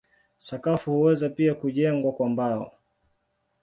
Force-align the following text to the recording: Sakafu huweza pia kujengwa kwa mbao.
Sakafu 0.37 0.91
huweza 0.91 1.29
pia 1.29 1.55
kujengwa 1.55 2.11
kwa 2.11 2.29
mbao. 2.29 2.71